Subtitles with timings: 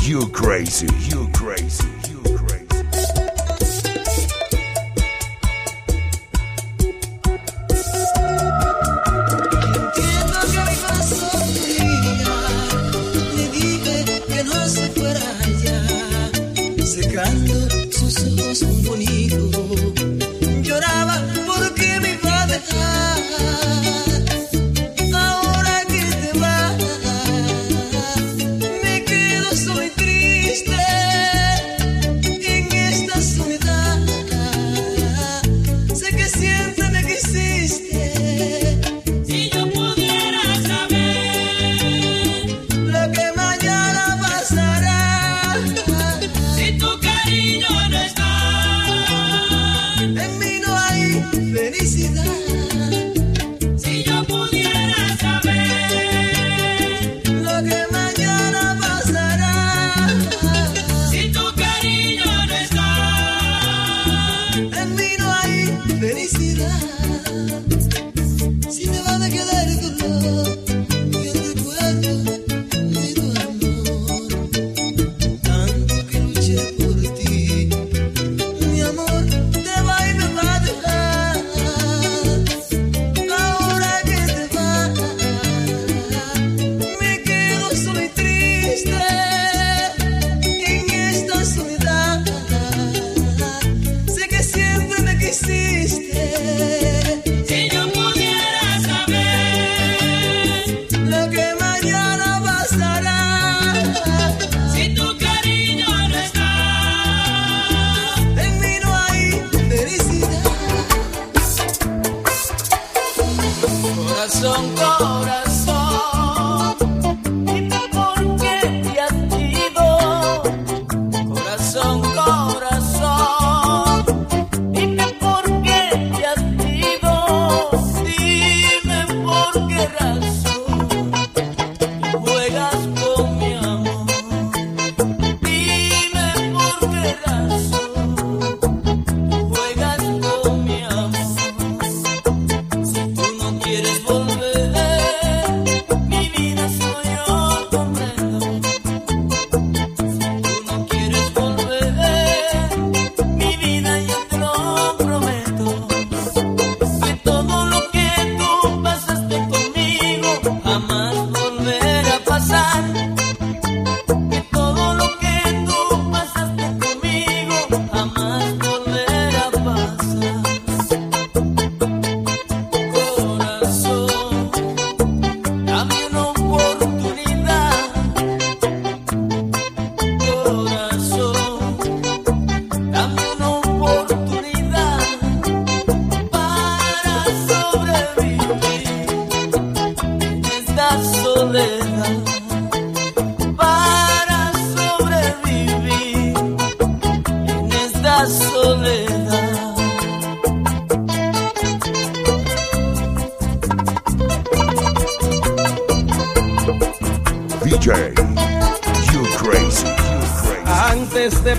[0.00, 2.27] You crazy, you crazy, you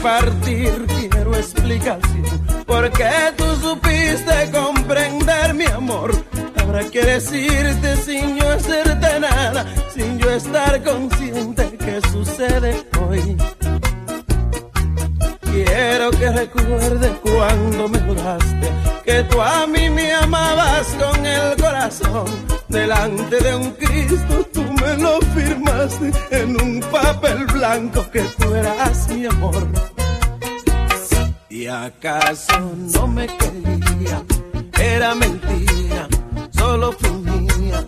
[0.02, 2.24] partir, quiero explicación.
[2.66, 6.12] Porque tú supiste comprender mi amor.
[6.62, 13.38] Ahora quieres decirte sin yo hacerte nada, sin yo estar consciente que sucede hoy.
[15.42, 18.70] Quiero que recuerdes cuando me juraste
[19.04, 22.26] que tú a mí me amabas con el corazón
[22.68, 24.49] delante de un Cristo
[24.90, 29.68] pues lo firmaste en un papel blanco que tú eras mi amor.
[31.48, 32.60] ¿Y acaso
[32.96, 34.24] no me quería?
[34.82, 36.08] Era mentira,
[36.50, 37.86] solo fungía,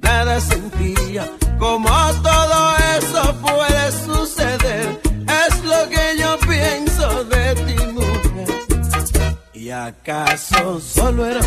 [0.00, 1.28] nada sentía.
[1.58, 1.90] Como
[2.22, 5.00] todo eso puede suceder,
[5.42, 8.48] es lo que yo pienso de ti, mujer.
[9.54, 11.42] ¿Y acaso solo era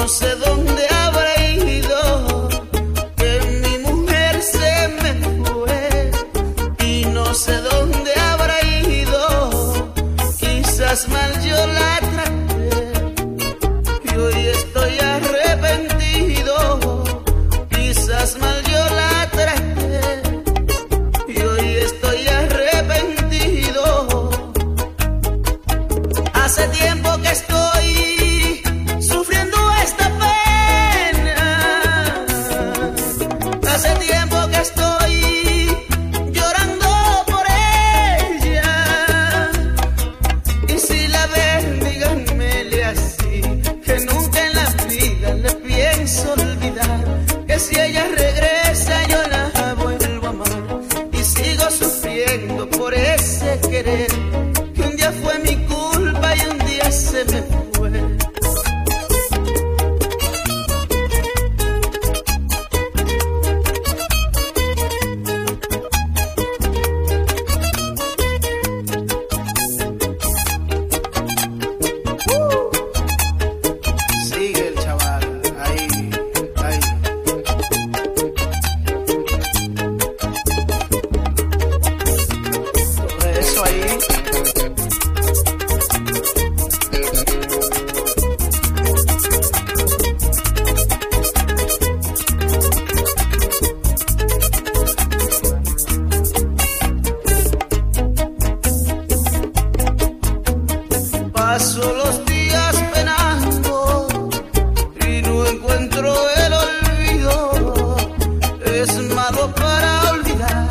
[0.00, 2.48] no sé dónde habrá ido,
[3.20, 3.32] que
[3.62, 5.12] mi mujer se me
[5.44, 6.10] fue
[6.86, 9.22] y no sé dónde habrá ido,
[10.40, 12.76] quizás mal yo la traté
[14.08, 16.54] y hoy estoy arrepentido,
[17.68, 20.00] quizás mal yo la traté
[21.28, 23.84] y hoy estoy arrepentido.
[26.32, 26.99] Hace tiempo
[53.82, 54.09] querer.
[101.52, 104.06] Paso los días penando
[105.04, 106.14] y no encuentro
[106.44, 107.96] el olvido.
[108.64, 110.68] Es malo para olvidar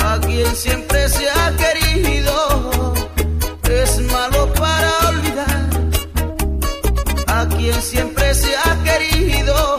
[0.00, 2.94] a quien siempre se ha querido.
[3.70, 5.70] Es malo para olvidar
[7.28, 9.78] a quien siempre se ha querido.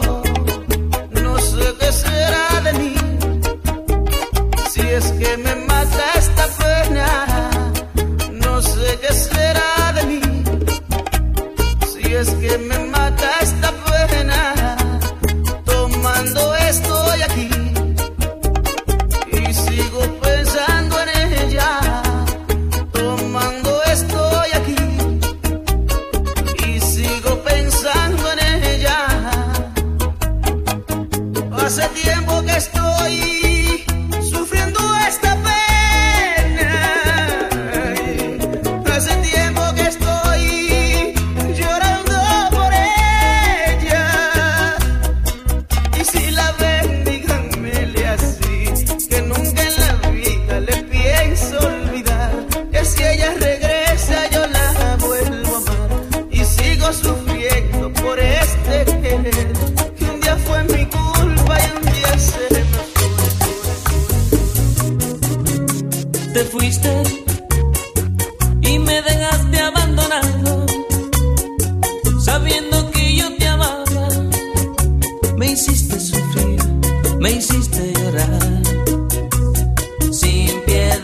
[1.22, 2.94] No sé qué será de mí
[4.70, 7.33] si es que me mata esta pena.
[31.64, 32.33] Hace tiempo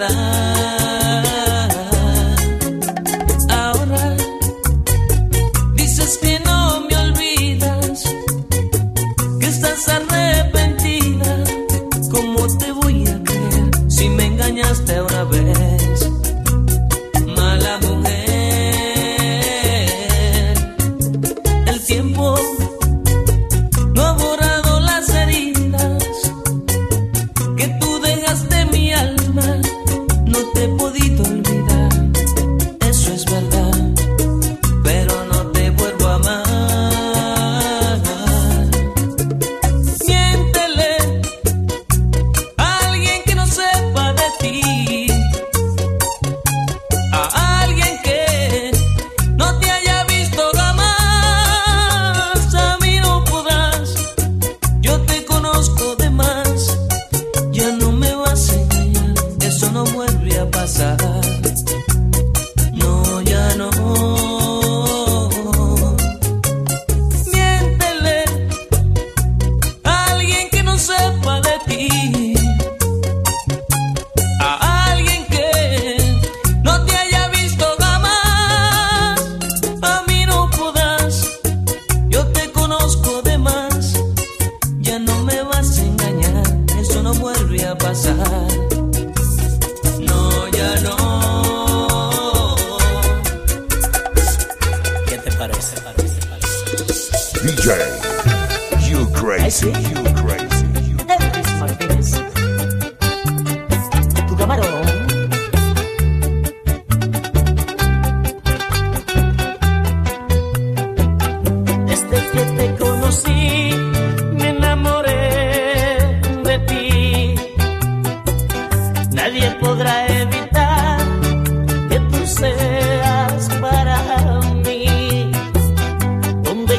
[0.00, 0.39] verdad.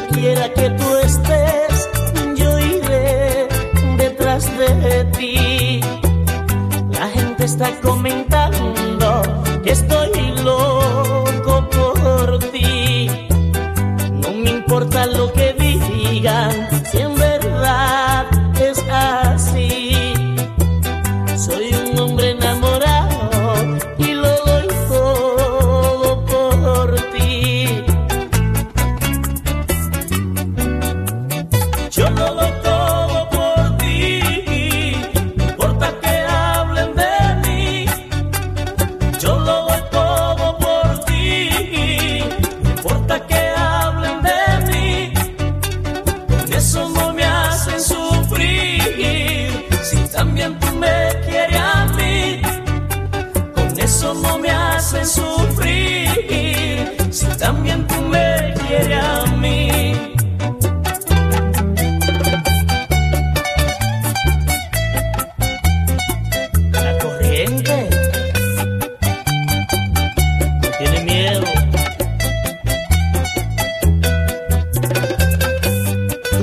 [0.10, 1.90] quiera que tú estés,
[2.36, 3.48] yo iré
[3.98, 5.82] detrás de ti.
[6.90, 8.31] La gente está comentando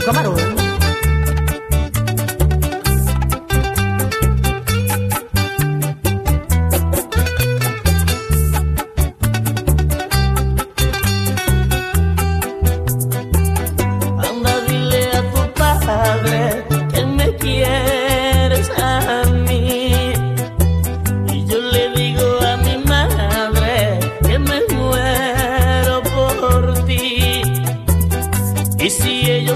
[0.01, 0.68] camarón.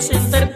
[0.02, 0.51] sentar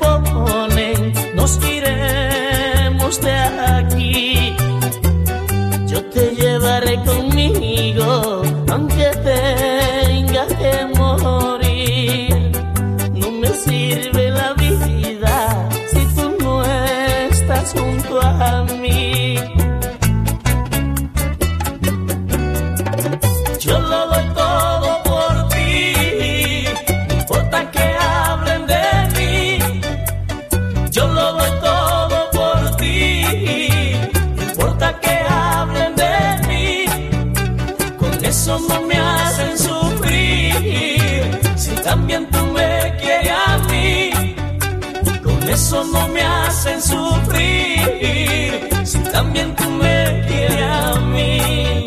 [45.77, 51.87] solo me hacen sufrir, si también tú me quieres a mí.